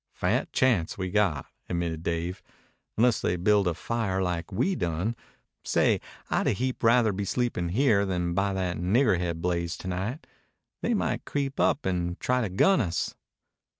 "Fat 0.15 0.51
chance 0.51 0.97
we 0.97 1.11
got," 1.11 1.45
admitted 1.69 2.01
Dave. 2.01 2.41
"Unless 2.97 3.21
they 3.21 3.35
build 3.35 3.67
a 3.67 3.75
fire 3.75 4.19
like 4.19 4.51
we 4.51 4.73
done. 4.73 5.15
Say, 5.63 6.01
I'd 6.27 6.47
a 6.47 6.53
heap 6.53 6.81
rather 6.81 7.13
be 7.13 7.23
sleepin' 7.23 7.69
here 7.69 8.03
than 8.03 8.33
by 8.33 8.53
that 8.53 8.77
niggerhead 8.79 9.43
blaze 9.43 9.77
to 9.77 9.87
night. 9.87 10.25
They 10.81 10.95
might 10.95 11.25
creep 11.25 11.59
up 11.59 11.85
and 11.85 12.19
try 12.19 12.41
to 12.41 12.49
gun 12.49 12.81
us." 12.81 13.13